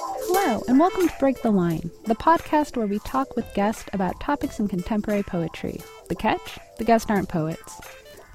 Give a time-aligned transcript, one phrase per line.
[0.00, 4.20] Hello, and welcome to Break the Line, the podcast where we talk with guests about
[4.20, 5.80] topics in contemporary poetry.
[6.08, 6.58] The catch?
[6.78, 7.80] The guests aren't poets.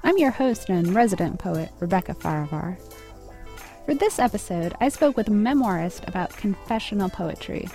[0.02, 2.76] I'm your host and resident poet, Rebecca Farivar.
[3.86, 7.66] For this episode, I spoke with a memoirist about confessional poetry.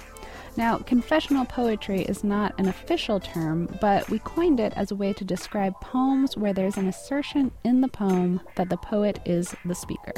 [0.56, 5.14] Now, confessional poetry is not an official term, but we coined it as a way
[5.14, 9.74] to describe poems where there's an assertion in the poem that the poet is the
[9.74, 10.14] speaker.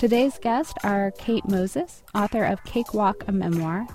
[0.00, 3.86] Today's guests are Kate Moses, author of Cakewalk, a Memoir,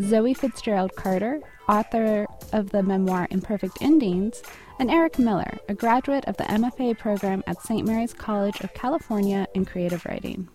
[0.00, 4.42] Zoe Fitzgerald Carter, author of the memoir Imperfect Endings,
[4.80, 7.86] and Eric Miller, a graduate of the MFA program at St.
[7.86, 10.48] Mary's College of California in creative writing.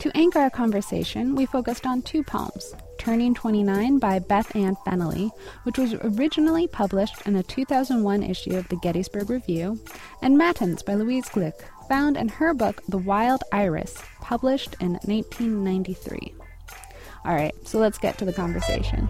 [0.00, 5.30] To anchor our conversation, we focused on two poems Turning 29 by Beth Ann Fennelly,
[5.62, 9.80] which was originally published in a 2001 issue of the Gettysburg Review,
[10.20, 16.34] and Matins by Louise Glück, found in her book The Wild Iris, published in 1993.
[17.24, 19.08] All right, so let's get to the conversation.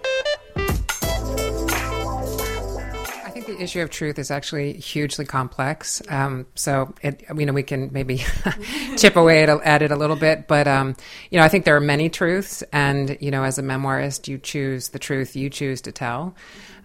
[3.25, 6.01] I think the issue of truth is actually hugely complex.
[6.09, 8.23] Um, so, it, you know, we can maybe
[8.97, 10.95] chip away at, at, it a little bit, but um,
[11.29, 14.37] you know, I think there are many truths, and you know, as a memoirist, you
[14.37, 16.35] choose the truth you choose to tell.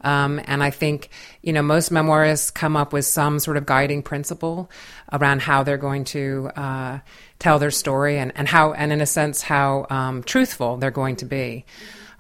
[0.03, 1.11] Um, and I think,
[1.43, 4.71] you know, most memoirists come up with some sort of guiding principle
[5.13, 6.99] around how they're going to uh,
[7.39, 11.17] tell their story and, and how, and in a sense, how um, truthful they're going
[11.17, 11.65] to be.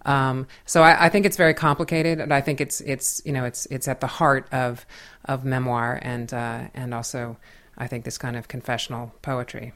[0.04, 3.44] Um, so I, I, think it's very complicated, and I think it's it's you know
[3.44, 4.84] it's it's at the heart of
[5.26, 7.36] of memoir and uh, and also
[7.78, 9.72] I think this kind of confessional poetry.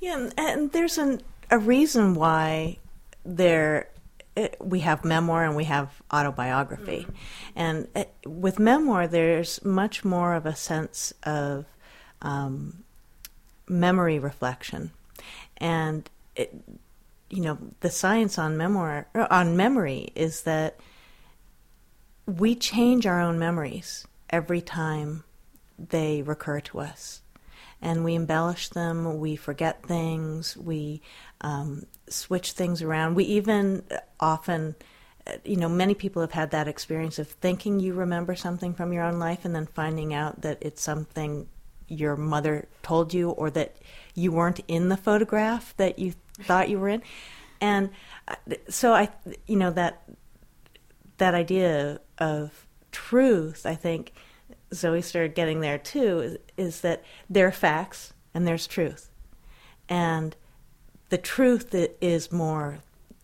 [0.00, 2.78] Yeah, and there's an, a reason why
[3.24, 3.88] there
[4.60, 7.06] we have memoir and we have autobiography.
[7.08, 7.12] Mm-hmm.
[7.56, 11.64] And it, with memoir, there's much more of a sense of
[12.22, 12.84] um,
[13.68, 14.90] memory reflection.
[15.56, 16.54] And, it,
[17.30, 20.78] you know, the science on memoir, on memory is that
[22.26, 25.24] we change our own memories every time
[25.78, 27.22] they recur to us
[27.80, 31.02] and we embellish them, we forget things, we
[31.40, 33.14] um, switch things around.
[33.14, 33.82] We even
[34.20, 34.76] often,
[35.44, 39.04] you know, many people have had that experience of thinking you remember something from your
[39.04, 41.48] own life and then finding out that it's something
[41.88, 43.76] your mother told you or that
[44.14, 47.02] you weren't in the photograph that you thought you were in.
[47.60, 47.90] And
[48.28, 48.34] uh,
[48.68, 49.08] so I,
[49.46, 50.02] you know, that
[51.18, 54.12] that idea of truth, I think
[54.74, 59.08] Zoe started getting there too, is, is that there are facts and there's truth.
[59.88, 60.36] And
[61.08, 62.78] the truth is more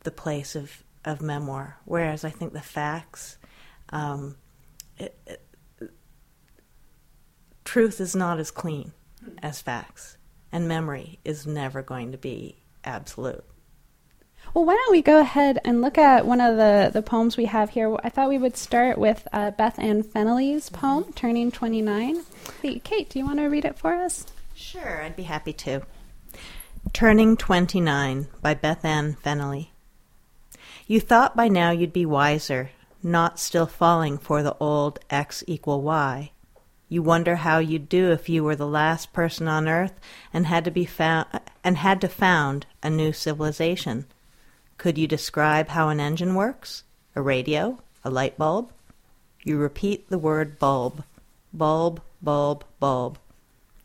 [0.04, 3.38] the place of, of memoir, whereas I think the facts,
[3.91, 4.37] um,
[4.98, 5.91] it, it,
[7.65, 8.92] truth is not as clean
[9.42, 10.16] as facts,
[10.50, 13.44] and memory is never going to be absolute.
[14.54, 17.47] Well, why don't we go ahead and look at one of the, the poems we
[17.47, 17.97] have here?
[18.03, 22.22] I thought we would start with uh, Beth Ann Fennelly's poem, Turning 29.
[22.60, 24.26] Hey, Kate, do you want to read it for us?
[24.54, 25.82] Sure, I'd be happy to.
[26.91, 29.70] Turning 29 by Beth Ann Fennelly.
[30.87, 32.70] You thought by now you'd be wiser,
[33.03, 36.32] not still falling for the old x equal y.
[36.91, 39.98] You wonder how you'd do if you were the last person on earth
[40.34, 41.28] and had to be found
[41.65, 44.04] and had to found a new civilization.
[44.76, 46.82] Could you describe how an engine works?
[47.15, 47.78] A radio?
[48.04, 48.71] A light bulb?
[49.44, 51.04] You repeat the word bulb.
[51.54, 53.19] Bulb, bulb, bulb.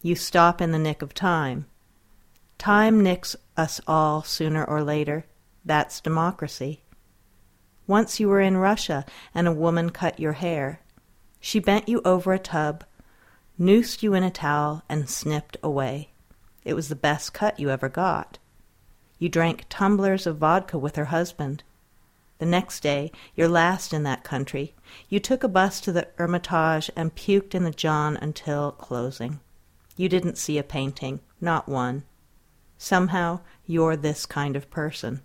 [0.01, 1.67] You stop in the nick of time.
[2.57, 5.25] Time nicks us all sooner or later.
[5.63, 6.81] That's democracy.
[7.85, 10.81] Once you were in Russia and a woman cut your hair.
[11.39, 12.83] She bent you over a tub,
[13.57, 16.09] noosed you in a towel, and snipped away.
[16.65, 18.39] It was the best cut you ever got.
[19.19, 21.63] You drank tumblers of vodka with her husband.
[22.39, 24.75] The next day, your last in that country,
[25.09, 29.39] you took a bus to the Hermitage and puked in the John until closing.
[29.95, 32.03] You didn't see a painting, not one.
[32.77, 35.21] Somehow, you're this kind of person.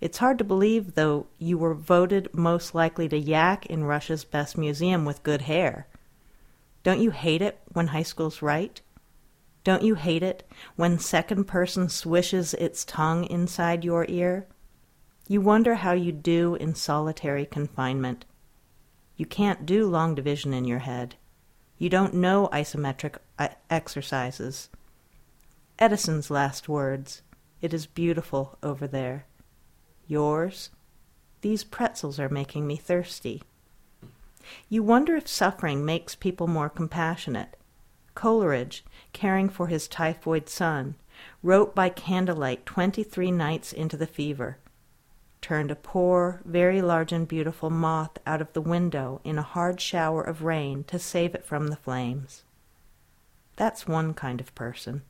[0.00, 4.56] It's hard to believe, though, you were voted most likely to yak in Russia's best
[4.56, 5.88] museum with good hair.
[6.84, 8.80] Don't you hate it when high school's right?
[9.64, 14.46] Don't you hate it when second person swishes its tongue inside your ear?
[15.26, 18.24] You wonder how you'd do in solitary confinement.
[19.16, 21.16] You can't do long division in your head.
[21.76, 24.70] You don't know isometric uh, exercises.
[25.80, 27.22] Edison's last words
[27.60, 29.26] It is beautiful over there.
[30.08, 30.70] Yours?
[31.40, 33.44] These pretzels are making me thirsty.
[34.68, 37.56] You wonder if suffering makes people more compassionate.
[38.16, 40.96] Coleridge, caring for his typhoid son,
[41.44, 44.58] wrote by candlelight 23 nights into the fever,
[45.40, 49.80] turned a poor, very large and beautiful moth out of the window in a hard
[49.80, 52.42] shower of rain to save it from the flames.
[53.54, 55.02] That's one kind of person.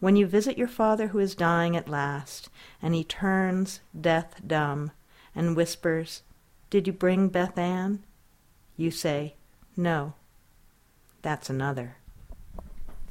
[0.00, 2.48] When you visit your father who is dying at last,
[2.80, 4.92] and he turns death dumb
[5.34, 6.22] and whispers,
[6.70, 8.04] Did you bring Beth Ann?
[8.76, 9.34] You say,
[9.76, 10.14] No.
[11.22, 11.96] That's another.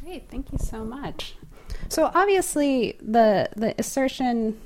[0.03, 1.35] Great, thank you so much.
[1.89, 4.59] So obviously, the the assertion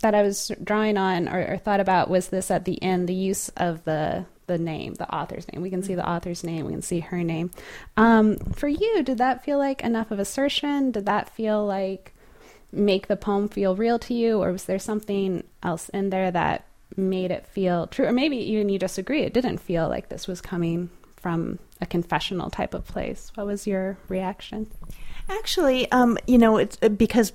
[0.00, 3.14] that I was drawing on or, or, thought about was this at the end, the
[3.14, 5.62] use of the the name, the author's name.
[5.62, 6.10] We can see the mm-hmm.
[6.10, 7.52] author's name, we can see her name.
[7.96, 10.90] Um, for you, did that feel like enough of assertion?
[10.90, 12.14] Did that feel like
[12.72, 16.64] make the poem feel real to you, or was there something else in there that
[16.96, 18.06] made it feel true?
[18.06, 19.22] Or maybe even you disagree.
[19.22, 23.30] it didn't feel like this was coming from a confessional type of place.
[23.34, 24.70] What was your reaction?
[25.30, 27.32] Actually, um, you know, it's uh, because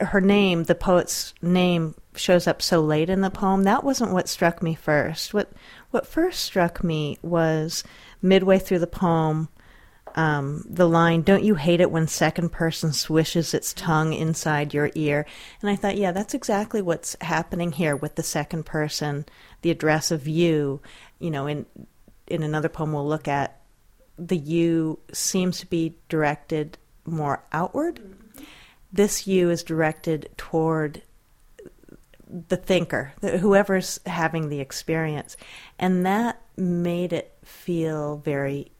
[0.00, 3.64] her name, the poet's name, shows up so late in the poem.
[3.64, 5.34] That wasn't what struck me first.
[5.34, 5.52] What
[5.90, 7.84] what first struck me was
[8.22, 9.48] midway through the poem,
[10.14, 14.90] um, the line, "Don't you hate it when second person swishes its tongue inside your
[14.94, 15.26] ear?"
[15.60, 19.26] And I thought, yeah, that's exactly what's happening here with the second person,
[19.60, 20.80] the address of you.
[21.18, 21.66] You know, in
[22.26, 23.60] in another poem we'll look at,
[24.16, 28.00] the you seems to be directed more outward.
[28.92, 31.02] This you is directed toward
[32.48, 35.36] the thinker, whoever's having the experience.
[35.78, 38.72] And that made it feel very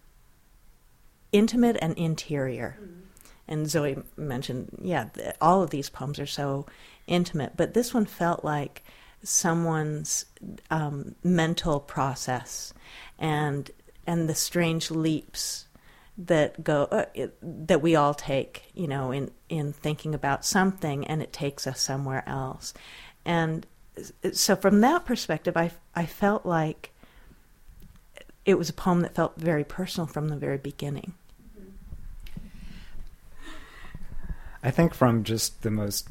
[1.33, 2.79] intimate and interior.
[2.81, 3.01] Mm-hmm.
[3.47, 5.09] And Zoe mentioned, yeah,
[5.41, 6.67] all of these poems are so
[7.07, 8.83] intimate, but this one felt like
[9.23, 10.27] someone's
[10.71, 12.73] um, mental process
[13.19, 13.71] and
[14.07, 15.67] and the strange leaps
[16.17, 17.07] that go uh,
[17.43, 21.81] that we all take you know in in thinking about something and it takes us
[21.81, 22.73] somewhere else.
[23.25, 23.67] And
[24.33, 26.91] so from that perspective i i felt like
[28.45, 31.15] it was a poem that felt very personal from the very beginning.
[34.63, 36.09] I think from just the most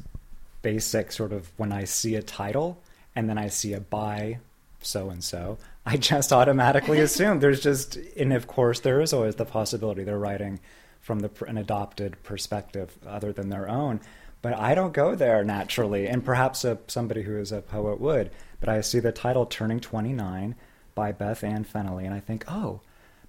[0.62, 2.82] basic sort of when i see a title
[3.14, 4.38] and then i see a by
[4.84, 9.36] so and so I just automatically assume there's just, and of course, there is always
[9.36, 10.60] the possibility they're writing
[11.00, 14.00] from the, an adopted perspective other than their own.
[14.40, 18.30] But I don't go there naturally, and perhaps a, somebody who is a poet would.
[18.60, 20.54] But I see the title Turning 29
[20.94, 22.80] by Beth Ann Fennelly, and I think, oh,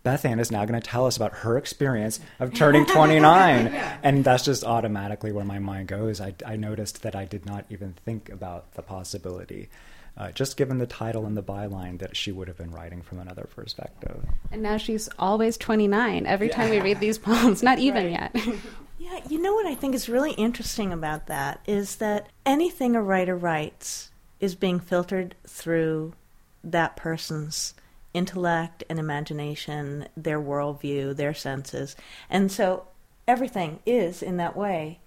[0.03, 3.65] Beth Ann is now going to tell us about her experience of turning 29.
[3.65, 3.97] yeah.
[4.03, 6.21] And that's just automatically where my mind goes.
[6.21, 9.69] I, I noticed that I did not even think about the possibility
[10.17, 13.19] uh, just given the title and the byline that she would have been writing from
[13.19, 14.23] another perspective.
[14.51, 16.55] And now she's always 29 every yeah.
[16.55, 18.35] time we read these poems, not even yet.
[18.99, 23.01] yeah, you know what I think is really interesting about that is that anything a
[23.01, 26.13] writer writes is being filtered through
[26.63, 27.73] that person's
[28.13, 31.97] intellect and imagination, their worldview, their senses.
[32.29, 32.87] And so
[33.27, 34.99] everything is, in that way,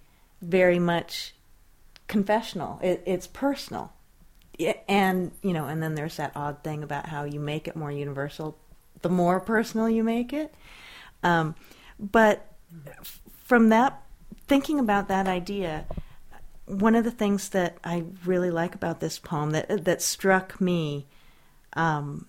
[0.43, 1.35] very much
[2.07, 2.79] confessional.
[2.83, 3.93] It, it's personal
[4.89, 7.93] and you know, and then there's that odd thing about how you make it more
[7.93, 8.59] universal,
[9.03, 10.55] the more personal you make it.
[11.23, 11.55] Um,
[11.99, 12.53] but
[13.45, 14.03] from that,
[14.47, 15.87] thinking about that idea,
[16.67, 21.07] one of the things that I really like about this poem that that struck me
[21.75, 22.27] um,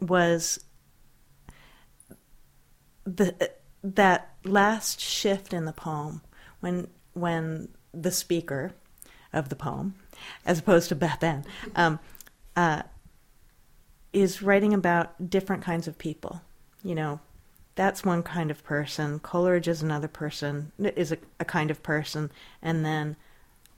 [0.00, 0.60] was
[3.04, 3.50] the
[3.82, 6.22] that last shift in the poem
[6.60, 8.72] when when the speaker
[9.32, 9.94] of the poem
[10.44, 11.44] as opposed to Beth Ann,
[11.74, 11.98] um,
[12.54, 12.82] uh,
[14.12, 16.40] is writing about different kinds of people.
[16.82, 17.20] You know,
[17.74, 19.18] that's one kind of person.
[19.18, 22.30] Coleridge is another person, is a, a kind of person.
[22.62, 23.16] And then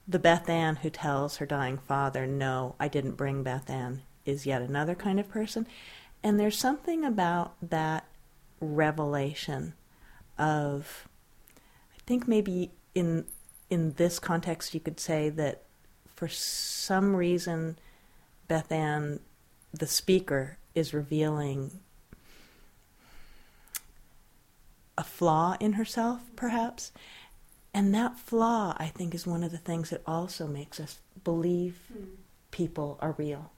[0.07, 4.47] the Beth Ann who tells her dying father, No, I didn't bring Beth Ann, is
[4.47, 5.67] yet another kind of person.
[6.23, 8.07] And there's something about that
[8.61, 9.75] revelation
[10.39, 11.09] of,
[11.97, 13.27] I think maybe in
[13.71, 15.63] in this context you could say that
[16.19, 17.79] for some reason,
[18.49, 19.21] Beth Ann,
[19.73, 21.71] the speaker, is revealing
[24.97, 26.91] a flaw in herself, perhaps.
[27.73, 31.79] And that flaw, I think, is one of the things that also makes us believe
[31.97, 32.09] mm.
[32.51, 33.53] people are real.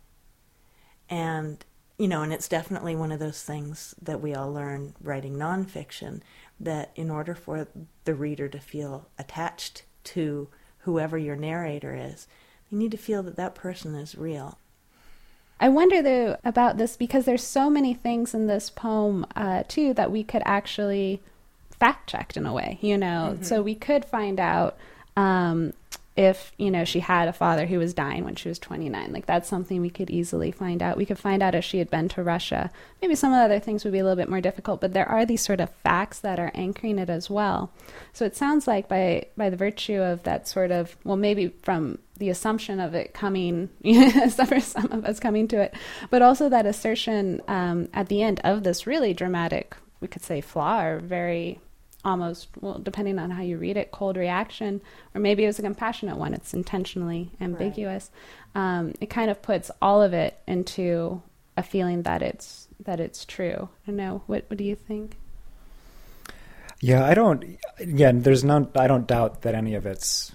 [1.09, 1.65] And,
[1.97, 6.21] you know, and it's definitely one of those things that we all learn writing nonfiction
[6.61, 7.69] that in order for
[8.05, 10.49] the reader to feel attached to
[10.81, 12.27] whoever your narrator is,
[12.71, 14.59] you need to feel that that person is real.
[15.59, 19.93] I wonder though about this because there's so many things in this poem uh, too
[19.95, 21.21] that we could actually
[21.79, 23.33] fact checked in a way, you know.
[23.35, 23.43] Mm-hmm.
[23.43, 24.79] So we could find out
[25.17, 25.75] um,
[26.17, 29.27] if you know she had a father who was dying when she was 29 like
[29.27, 30.97] that's something we could easily find out.
[30.97, 32.71] We could find out if she had been to russia.
[33.01, 35.09] Maybe some of the other things would be a little bit more difficult but there
[35.09, 37.73] are these sort of facts that are anchoring it as well.
[38.13, 41.99] So it sounds like by by the virtue of that sort of well maybe from
[42.19, 43.69] the assumption of it coming
[44.47, 45.75] for some of us coming to it
[46.11, 50.41] but also that assertion um, at the end of this really dramatic we could say
[50.41, 51.61] flaw or very
[52.05, 54.81] almost well depending on how you read it cold reaction
[55.15, 58.11] or maybe it was a compassionate one it's intentionally ambiguous
[58.55, 58.79] right.
[58.79, 61.21] um, it kind of puts all of it into
[61.57, 65.17] a feeling that it's that it's true i don't know what what do you think
[66.81, 70.33] yeah i don't again there's no i don't doubt that any of it's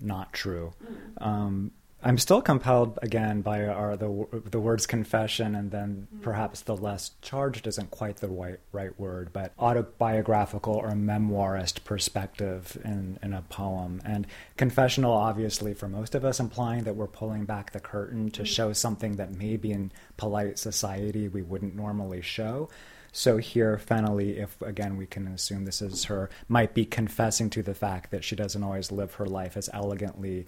[0.00, 1.26] not true mm.
[1.26, 6.22] um, I'm still compelled again by our the the words confession and then mm-hmm.
[6.22, 12.78] perhaps the less charged isn't quite the right right word, but autobiographical or memoirist perspective
[12.84, 14.00] in in a poem.
[14.04, 18.42] And confessional obviously for most of us implying that we're pulling back the curtain to
[18.42, 18.46] mm-hmm.
[18.46, 22.68] show something that maybe in polite society we wouldn't normally show.
[23.10, 27.62] So here, Fennelly, if again we can assume this is her, might be confessing to
[27.62, 30.46] the fact that she doesn't always live her life as elegantly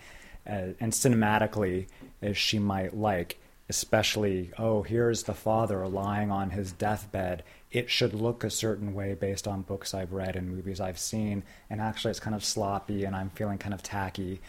[0.51, 1.87] uh, and cinematically
[2.23, 3.39] as she might like
[3.71, 7.45] especially oh here's the father lying on his deathbed.
[7.71, 11.45] It should look a certain way based on books i've read and movies i've seen.
[11.71, 14.41] And actually it's kind of sloppy and i'm feeling kind of tacky.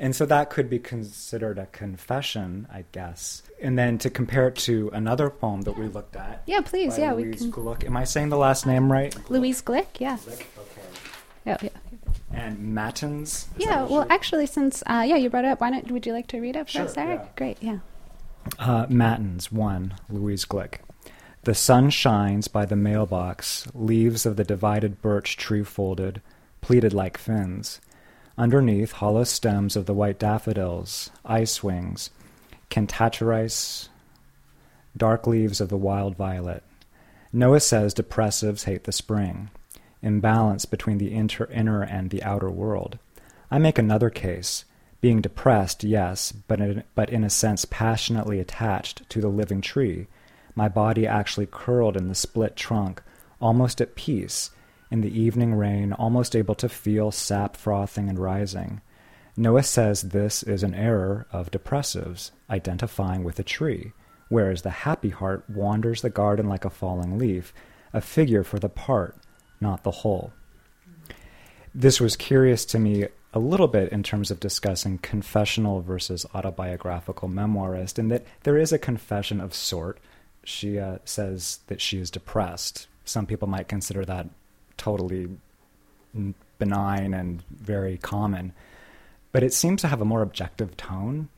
[0.00, 3.42] And so that could be considered a confession i guess.
[3.62, 6.98] And then to compare it to another poem that we looked at yeah please.
[6.98, 7.86] yeah louise we can Glück.
[7.86, 9.16] am i saying the last name right?
[9.30, 10.18] Louise Glück yeah.
[10.18, 10.32] Glück?
[10.34, 10.82] okay.
[11.46, 11.87] Yeah, yeah
[12.32, 13.48] and Matins.
[13.56, 16.26] yeah, well, actually, since uh, yeah, you brought it up, why don't would you like
[16.28, 17.20] to read it for sure, us, Eric?
[17.20, 17.28] Yeah.
[17.36, 17.78] Great, yeah.
[18.58, 20.76] Uh, Matins one, Louise Glück.
[21.42, 26.20] The sun shines by the mailbox, leaves of the divided birch tree folded,
[26.60, 27.80] pleated like fins.
[28.36, 32.10] Underneath, hollow stems of the white daffodils, ice wings,
[32.70, 33.88] cantharidis,
[34.96, 36.62] dark leaves of the wild violet.
[37.32, 39.50] Noah says depressives hate the spring
[40.02, 42.98] imbalance between the inter- inner and the outer world.
[43.50, 44.64] I make another case.
[45.00, 50.08] Being depressed, yes, but in, but in a sense passionately attached to the living tree,
[50.54, 53.02] my body actually curled in the split trunk,
[53.40, 54.50] almost at peace,
[54.90, 58.80] in the evening rain, almost able to feel sap frothing and rising.
[59.36, 63.92] Noah says this is an error of depressives, identifying with a tree,
[64.28, 67.54] whereas the happy heart wanders the garden like a falling leaf,
[67.92, 69.16] a figure for the part,
[69.60, 70.32] not the whole.
[71.74, 77.28] This was curious to me a little bit in terms of discussing confessional versus autobiographical
[77.28, 79.98] memoirist, in that there is a confession of sort.
[80.44, 82.88] She uh, says that she is depressed.
[83.04, 84.28] Some people might consider that
[84.76, 85.28] totally
[86.58, 88.52] benign and very common,
[89.30, 91.28] but it seems to have a more objective tone.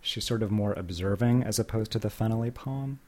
[0.00, 3.00] She's sort of more observing as opposed to the Fennelly poem.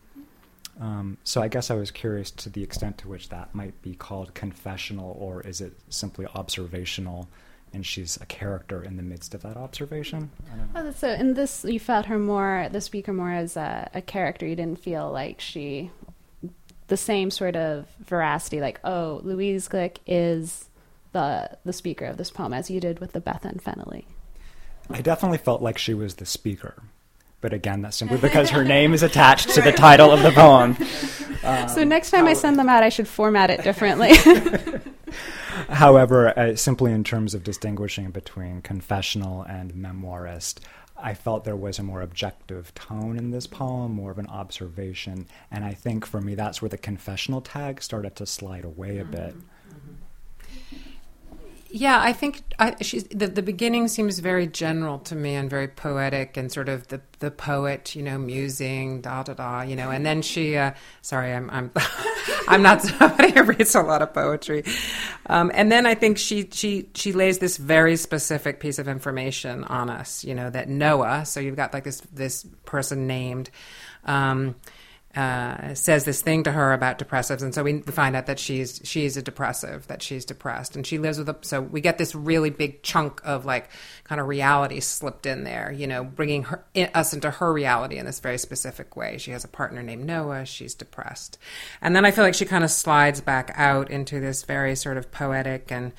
[0.81, 3.95] Um, so I guess I was curious to the extent to which that might be
[3.95, 7.29] called confessional, or is it simply observational,
[7.75, 10.31] and she's a character in the midst of that observation?
[10.75, 14.47] Oh, so in this, you felt her more, the speaker more as a, a character.
[14.47, 15.91] You didn't feel like she,
[16.87, 20.71] the same sort of veracity, like oh, Louise Glück is
[21.13, 24.05] the the speaker of this poem, as you did with the Beth Bethan Fennelly.
[24.89, 26.83] I definitely felt like she was the speaker.
[27.41, 30.77] But again, that's simply because her name is attached to the title of the poem.
[31.43, 34.15] Um, so next time I send them out, I should format it differently.
[35.71, 40.59] However, uh, simply in terms of distinguishing between confessional and memoirist,
[40.99, 45.27] I felt there was a more objective tone in this poem, more of an observation.
[45.51, 49.05] And I think for me, that's where the confessional tag started to slide away a
[49.05, 49.31] bit.
[49.31, 49.47] Mm-hmm.
[51.73, 56.37] Yeah, I think I, the the beginning seems very general to me and very poetic
[56.37, 59.91] and sort of the the poet, you know, musing, da da da, you know.
[59.91, 61.71] And then she, uh, sorry, I'm I'm
[62.49, 64.65] I'm not somebody who reads a lot of poetry.
[65.27, 69.63] Um, and then I think she she she lays this very specific piece of information
[69.65, 71.25] on us, you know, that Noah.
[71.25, 73.51] So you've got like this this person named.
[74.05, 74.57] Um,
[75.17, 78.81] uh, says this thing to her about depressives, and so we find out that she's
[78.85, 81.37] she's a depressive, that she's depressed, and she lives with a.
[81.41, 83.71] So we get this really big chunk of like
[84.05, 87.97] kind of reality slipped in there, you know, bringing her in, us into her reality
[87.97, 89.19] in this very specific way.
[89.19, 90.47] She has a partner named Noah.
[90.47, 91.39] She's depressed,
[91.83, 94.97] and then I feel like she kind of slides back out into this very sort
[94.97, 95.93] of poetic and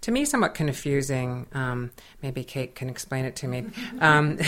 [0.00, 1.46] to me somewhat confusing.
[1.52, 1.90] Um,
[2.22, 3.66] maybe Kate can explain it to me.
[4.00, 4.38] Um,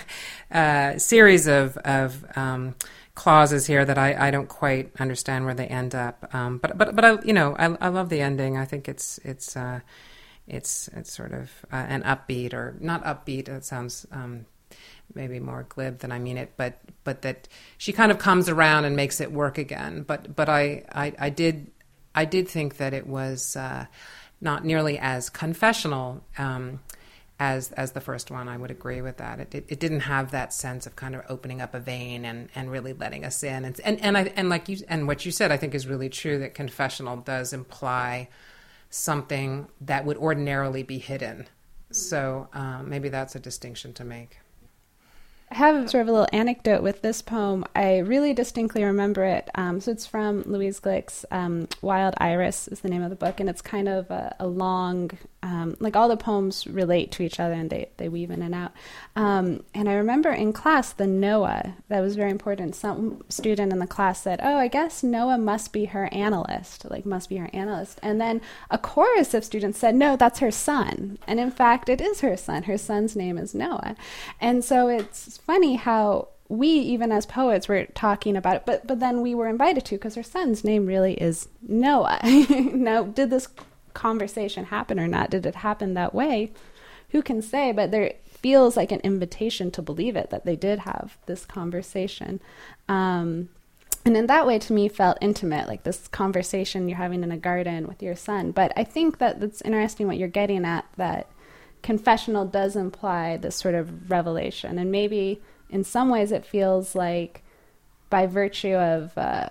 [0.50, 2.74] uh, series of of um,
[3.16, 6.32] clauses here that I, I don't quite understand where they end up.
[6.32, 8.56] Um, but but but I you know I, I love the ending.
[8.56, 9.80] I think it's it's uh,
[10.46, 13.48] it's it's sort of uh, an upbeat or not upbeat.
[13.48, 14.46] It sounds um,
[15.14, 18.84] maybe more glib than I mean it, but but that she kind of comes around
[18.84, 20.04] and makes it work again.
[20.06, 21.72] But but I I, I did
[22.14, 23.86] I did think that it was uh,
[24.40, 26.22] not nearly as confessional.
[26.38, 26.80] Um,
[27.38, 29.40] as as the first one, I would agree with that.
[29.40, 32.48] It, it, it didn't have that sense of kind of opening up a vein and,
[32.54, 33.64] and really letting us in.
[33.64, 36.08] And and and I and like you and what you said, I think is really
[36.08, 36.38] true.
[36.38, 38.28] That confessional does imply
[38.88, 41.46] something that would ordinarily be hidden.
[41.90, 44.38] So um, maybe that's a distinction to make.
[45.50, 47.64] I have sort of a little anecdote with this poem.
[47.76, 49.48] I really distinctly remember it.
[49.54, 53.38] Um, so it's from Louise Glück's um, Wild Iris is the name of the book,
[53.38, 55.12] and it's kind of a, a long,
[55.46, 58.52] um, like all the poems relate to each other and they, they weave in and
[58.52, 58.72] out.
[59.14, 62.74] Um, and I remember in class the Noah, that was very important.
[62.74, 67.06] Some student in the class said, oh, I guess Noah must be her analyst, like
[67.06, 68.00] must be her analyst.
[68.02, 68.40] And then
[68.72, 71.16] a chorus of students said, no, that's her son.
[71.28, 72.64] And in fact, it is her son.
[72.64, 73.94] Her son's name is Noah.
[74.40, 79.00] And so it's funny how we even as poets were talking about it but but
[79.00, 82.20] then we were invited to because her son's name really is noah
[82.72, 83.48] now did this
[83.96, 85.30] conversation happen or not?
[85.30, 86.52] Did it happen that way?
[87.10, 87.72] Who can say?
[87.72, 92.40] But there feels like an invitation to believe it that they did have this conversation.
[92.88, 93.48] Um,
[94.04, 97.36] and in that way to me felt intimate like this conversation you're having in a
[97.36, 98.52] garden with your son.
[98.52, 101.28] But i think that that's interesting what you're getting at that
[101.82, 104.78] confessional does imply this sort of revelation.
[104.78, 107.42] And maybe in some ways it feels like
[108.08, 109.48] by virtue of uh,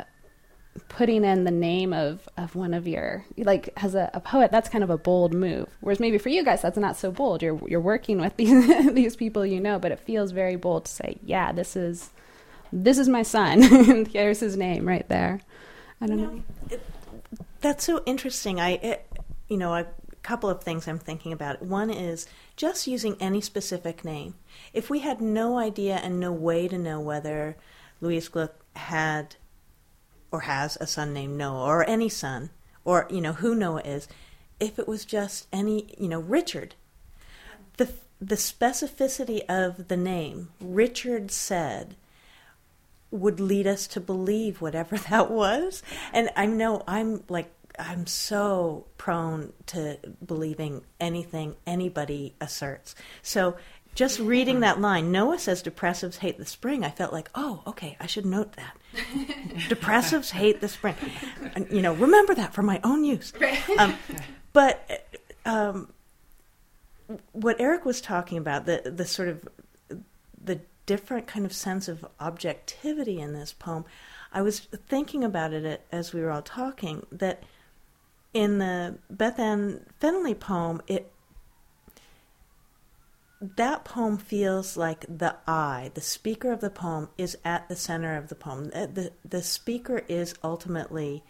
[0.89, 4.69] putting in the name of, of one of your, like as a, a, poet, that's
[4.69, 5.67] kind of a bold move.
[5.81, 7.41] Whereas maybe for you guys, that's not so bold.
[7.41, 10.91] You're, you're working with these, these people you know, but it feels very bold to
[10.91, 12.11] say, yeah, this is,
[12.71, 14.05] this is my son.
[14.11, 15.39] Here's his name right there.
[16.01, 16.31] I don't you know.
[16.33, 16.43] know.
[16.71, 16.85] It,
[17.61, 18.59] that's so interesting.
[18.59, 19.07] I, it,
[19.47, 19.87] you know, a
[20.23, 21.61] couple of things I'm thinking about.
[21.61, 24.35] One is just using any specific name.
[24.73, 27.55] If we had no idea and no way to know whether
[28.01, 29.35] Louise Glück had
[30.35, 32.49] or has a son named Noah or any son
[32.83, 34.07] or you know who Noah is,
[34.59, 36.75] if it was just any you know Richard,
[37.77, 41.95] the the specificity of the name Richard said
[43.11, 45.81] would lead us to believe whatever that was.
[46.11, 52.93] And I know I'm like I'm so prone to believing anything anybody asserts.
[53.21, 53.55] So
[53.95, 56.83] just reading that line, Noah says depressives hate the spring.
[56.83, 58.77] I felt like, oh, okay, I should note that.
[59.69, 60.95] depressives hate the spring.
[61.55, 63.31] And, you know, remember that for my own use.
[63.77, 63.95] Um,
[64.53, 65.07] but
[65.45, 65.93] um,
[67.31, 69.47] what Eric was talking about, the the sort of
[70.43, 73.85] the different kind of sense of objectivity in this poem,
[74.33, 77.43] I was thinking about it as we were all talking that
[78.33, 81.11] in the Beth Ann Fennelly poem, it
[83.55, 88.17] that poem feels like the I, the speaker of the poem, is at the center
[88.17, 88.71] of the poem.
[88.73, 91.23] Uh, the the speaker is ultimately,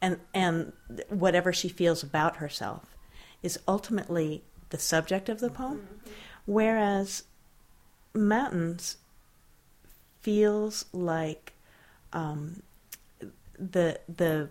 [0.00, 0.72] and and
[1.08, 2.96] whatever she feels about herself,
[3.42, 6.10] is ultimately the subject of the poem, mm-hmm.
[6.46, 7.24] whereas
[8.12, 8.96] Matins
[10.20, 11.52] feels like
[12.12, 12.62] um,
[13.58, 14.48] the the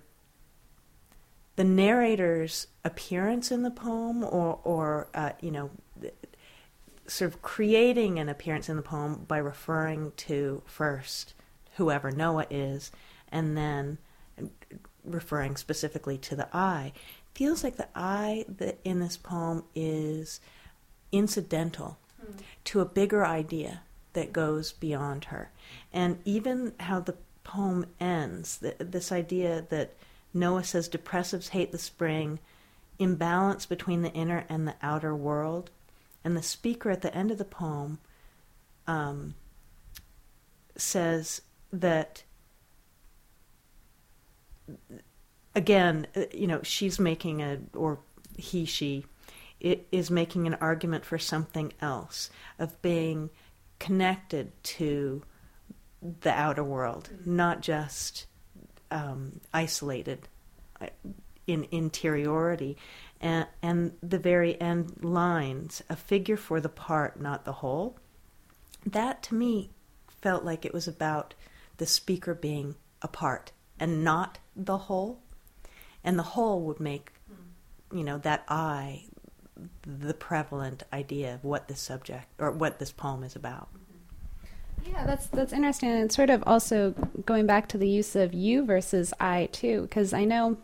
[1.56, 5.70] the narrator's appearance in the poem or, or uh, you know,
[7.08, 11.34] sort of creating an appearance in the poem by referring to first
[11.76, 12.92] whoever Noah is
[13.32, 13.98] and then
[15.04, 16.94] referring specifically to the I
[17.34, 20.40] feels like the I that in this poem is
[21.12, 22.36] incidental mm.
[22.66, 23.82] to a bigger idea
[24.14, 25.52] that goes beyond her.
[25.92, 29.96] And even how the poem ends, this idea that
[30.34, 32.40] Noah says depressives hate the spring,
[33.00, 35.72] imbalance between the inner and the outer world.
[36.24, 38.00] And the speaker at the end of the poem
[38.88, 39.36] um,
[40.78, 42.24] says that,
[45.56, 48.00] again, uh, you know, she's making a, or
[48.38, 49.06] he, she,
[49.60, 53.30] is making an argument for something else, of being
[53.80, 55.24] connected to
[56.22, 58.26] the outer world, not just
[58.92, 60.28] um, isolated
[60.82, 60.88] uh,
[61.48, 62.78] in interiority.
[63.24, 67.98] And, and the very end lines, a figure for the part, not the whole.
[68.86, 69.70] That to me
[70.10, 71.34] felt like it was about
[71.78, 75.22] the speaker being a part and not the whole.
[76.04, 77.14] And the whole would make,
[77.94, 79.06] you know, that I
[79.84, 83.70] the prevalent idea of what this subject or what this poem is about.
[83.74, 84.92] Mm-hmm.
[84.92, 86.92] Yeah, that's that's interesting, and sort of also
[87.26, 90.58] going back to the use of you versus I too, because I know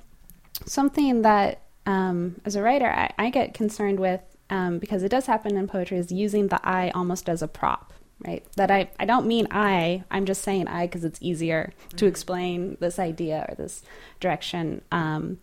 [0.66, 5.26] something that um, as a writer I, I get concerned with um, because it does
[5.26, 7.94] happen in poetry is using the I almost as a prop,
[8.26, 8.46] right?
[8.56, 11.98] That I I don't mean I, I'm just saying I because it's easier mm-hmm.
[11.98, 13.84] to explain this idea or this
[14.20, 14.82] direction.
[14.92, 15.40] Um,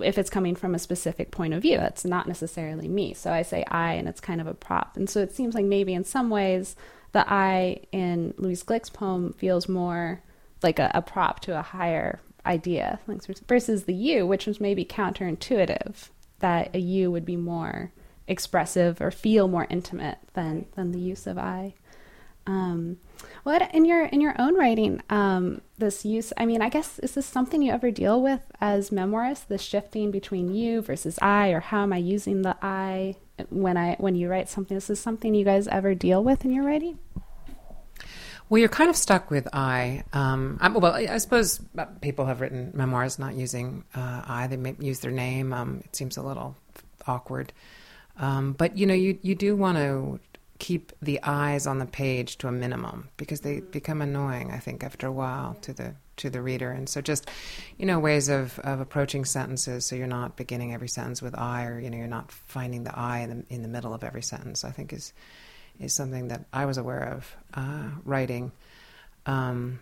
[0.00, 3.14] if it's coming from a specific point of view, that's not necessarily me.
[3.14, 4.96] So I say I, and it's kind of a prop.
[4.96, 6.76] And so it seems like maybe in some ways
[7.12, 10.22] the I in Louise Glück's poem feels more
[10.62, 13.00] like a, a prop to a higher idea
[13.46, 17.92] versus the you, which was maybe counterintuitive, that a you would be more
[18.28, 21.74] expressive or feel more intimate than than the use of I.
[22.46, 22.98] Um,
[23.42, 26.32] what in your in your own writing, um, this use?
[26.36, 29.46] I mean, I guess is this something you ever deal with as memoirists?
[29.46, 33.16] The shifting between you versus I, or how am I using the I
[33.50, 34.76] when I when you write something?
[34.76, 36.98] Is this something you guys ever deal with in your writing?
[38.48, 40.04] Well, you're kind of stuck with I.
[40.12, 41.60] Um, well, I suppose
[42.00, 44.46] people have written memoirs not using uh, I.
[44.46, 45.52] They may use their name.
[45.52, 46.56] Um, it seems a little
[47.08, 47.52] awkward.
[48.18, 50.20] Um, but you know, you you do want to
[50.58, 54.50] keep the eyes on the page to a minimum because they become annoying.
[54.52, 57.28] I think after a while to the to the reader, and so just
[57.78, 61.64] you know ways of, of approaching sentences so you're not beginning every sentence with I,
[61.64, 64.22] or you know you're not finding the I in the in the middle of every
[64.22, 64.64] sentence.
[64.64, 65.12] I think is
[65.80, 68.52] is something that I was aware of uh, writing.
[69.26, 69.80] Um,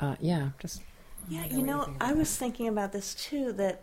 [0.00, 0.82] uh, yeah, just
[1.28, 1.46] yeah.
[1.46, 3.52] You know, I was thinking about this too.
[3.52, 3.82] That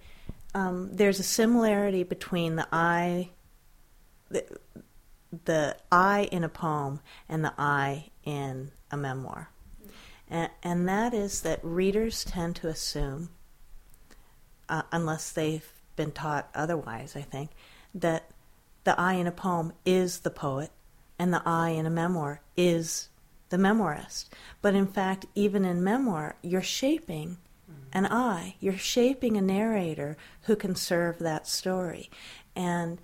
[0.54, 3.30] um, there's a similarity between the I,
[4.30, 4.46] the,
[5.46, 9.50] the I in a poem, and the I in a memoir,
[10.30, 13.30] and, and that is that readers tend to assume,
[14.70, 17.52] uh, unless they've been taught otherwise, I think,
[17.94, 18.32] that
[18.84, 20.72] the I in a poem is the poet
[21.18, 23.10] and the I in a memoir is
[23.50, 24.30] the memoirist.
[24.62, 27.38] But in fact, even in memoir, you're shaping
[27.94, 32.10] an I, you're shaping a narrator who can serve that story.
[32.56, 33.00] And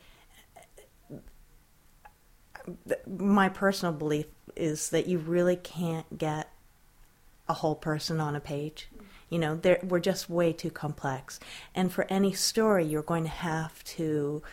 [3.07, 6.51] my personal belief is that you really can't get
[7.47, 8.89] a whole person on a page.
[9.29, 11.39] You know, we're just way too complex.
[11.73, 14.43] And for any story, you're going to have to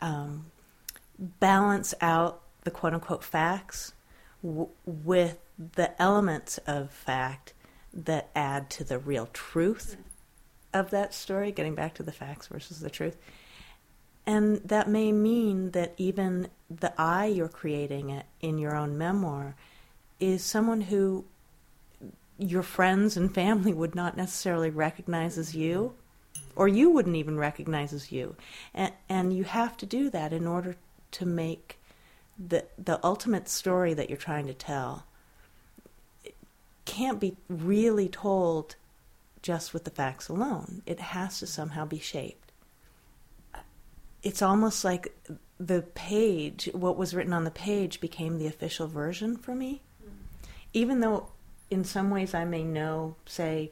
[0.00, 0.46] um,
[1.18, 3.92] balance out the quote unquote facts
[4.42, 5.38] w- with
[5.74, 7.54] the elements of fact
[7.92, 9.96] that add to the real truth
[10.72, 13.16] of that story, getting back to the facts versus the truth.
[14.24, 19.56] And that may mean that even the I you're creating it in your own memoir
[20.20, 21.24] is someone who
[22.38, 25.94] your friends and family would not necessarily recognize as you,
[26.56, 28.36] or you wouldn't even recognize as you.
[28.72, 30.76] And, and you have to do that in order
[31.12, 31.78] to make
[32.38, 35.04] the the ultimate story that you're trying to tell
[36.84, 38.76] can't be really told
[39.42, 40.82] just with the facts alone.
[40.86, 42.52] It has to somehow be shaped.
[44.22, 45.14] It's almost like
[45.58, 49.82] the page, what was written on the page, became the official version for me.
[50.72, 51.28] Even though,
[51.70, 53.70] in some ways, I may know, say,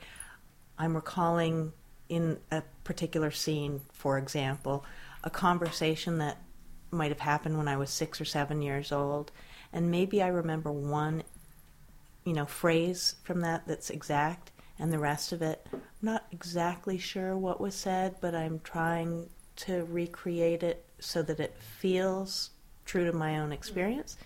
[0.79, 1.73] I'm recalling
[2.09, 4.85] in a particular scene, for example,
[5.23, 6.39] a conversation that
[6.91, 9.31] might have happened when I was six or seven years old,
[9.73, 11.23] and maybe I remember one,
[12.25, 16.99] you know, phrase from that that's exact, and the rest of it, I'm not exactly
[16.99, 22.51] sure what was said, but I'm trying to recreate it so that it feels
[22.85, 24.17] true to my own experience.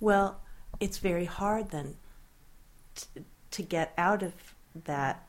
[0.00, 0.40] Well,
[0.80, 1.96] it's very hard then
[2.96, 3.06] to,
[3.52, 4.34] to get out of
[4.84, 5.26] that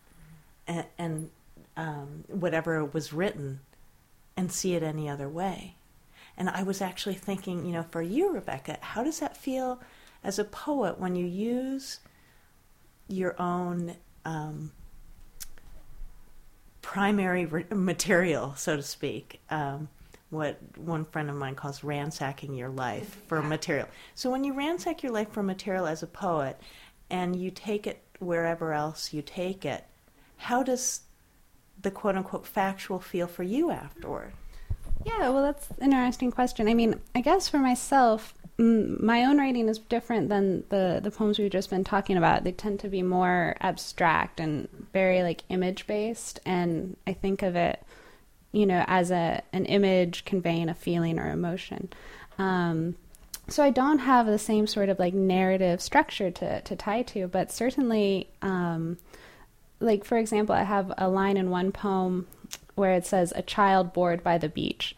[0.68, 1.30] and, and
[1.78, 3.62] um, whatever was written
[4.36, 5.77] and see it any other way.
[6.38, 9.82] And I was actually thinking, you know, for you, Rebecca, how does that feel
[10.23, 12.00] as a poet when you use
[13.08, 13.95] your own
[14.26, 14.71] um,
[16.82, 19.39] primary re- material, so to speak?
[19.50, 19.89] Um,
[20.30, 23.88] what one friend of mine calls ransacking your life for material.
[24.13, 26.60] So when you ransack your life for material as a poet
[27.10, 29.86] and you take it wherever else you take it,
[30.38, 31.02] how does
[31.82, 34.34] the quote unquote factual feel for you afterward?
[35.06, 36.68] Yeah, well, that's an interesting question.
[36.68, 41.38] I mean, I guess for myself, my own writing is different than the the poems
[41.38, 42.44] we've just been talking about.
[42.44, 47.56] They tend to be more abstract and very like image based, and I think of
[47.56, 47.84] it,
[48.52, 51.90] you know, as a an image conveying a feeling or emotion.
[52.40, 52.96] Um,
[53.48, 57.28] so I don't have the same sort of like narrative structure to to tie to,
[57.28, 58.98] but certainly, um,
[59.80, 62.26] like for example, I have a line in one poem
[62.78, 64.96] where it says a child bored by the beach.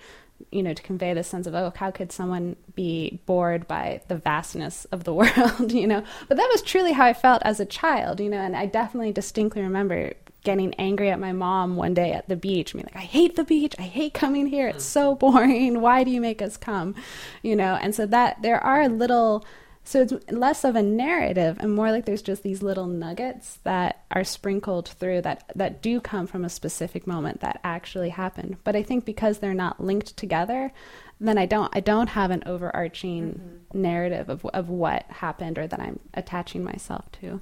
[0.52, 4.16] you know, to convey the sense of, oh, how could someone be bored by the
[4.16, 6.04] vastness of the world, you know?
[6.28, 9.12] But that was truly how I felt as a child, you know, and I definitely
[9.12, 10.14] distinctly remember
[10.44, 13.44] getting angry at my mom one day at the beach, being like, I hate the
[13.44, 13.76] beach.
[13.78, 14.70] I hate coming here.
[14.70, 15.20] It's so mm-hmm.
[15.20, 15.82] boring.
[15.82, 16.96] Why do you make us come?
[17.44, 19.46] You know, and so that there are little
[19.90, 24.04] so it's less of a narrative and more like there's just these little nuggets that
[24.12, 28.58] are sprinkled through that that do come from a specific moment that actually happened.
[28.64, 30.72] But I think because they're not linked together,
[31.20, 33.82] then I don't I don't have an overarching mm-hmm.
[33.82, 37.42] narrative of of what happened or that I'm attaching myself to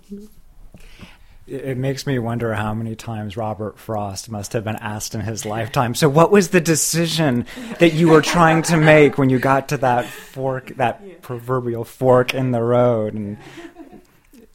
[1.47, 5.45] it makes me wonder how many times Robert Frost must have been asked in his
[5.45, 5.95] lifetime.
[5.95, 7.45] So, what was the decision
[7.79, 11.13] that you were trying to make when you got to that fork, that yeah.
[11.21, 13.37] proverbial fork in the road, and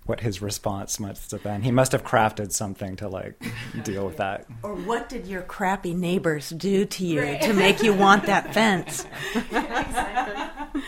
[0.04, 1.62] what his response must have been?
[1.62, 3.42] He must have crafted something to like
[3.84, 4.46] deal with that.
[4.62, 7.40] Or what did your crappy neighbors do to you right.
[7.40, 9.06] to make you want that fence?
[9.34, 10.82] exactly.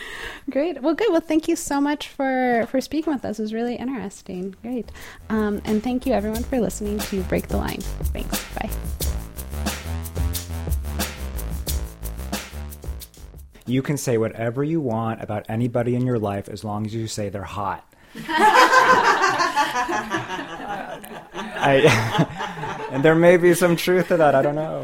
[0.49, 0.81] Great.
[0.81, 1.11] Well, good.
[1.11, 3.39] Well, thank you so much for for speaking with us.
[3.39, 4.55] It was really interesting.
[4.61, 4.91] Great.
[5.29, 7.81] Um, and thank you everyone for listening to Break the Line.
[7.81, 8.45] Thanks.
[8.53, 8.69] Bye.
[13.67, 17.07] You can say whatever you want about anybody in your life as long as you
[17.07, 17.83] say they're hot.
[21.57, 24.35] I, and there may be some truth to that.
[24.35, 24.83] I don't know.